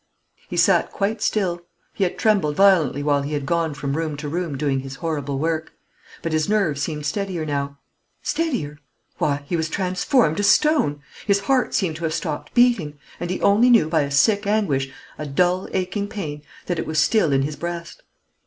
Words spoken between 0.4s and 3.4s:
He sat quite still. He had trembled violently while he